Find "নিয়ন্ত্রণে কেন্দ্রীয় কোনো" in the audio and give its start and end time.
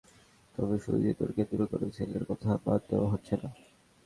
0.97-1.85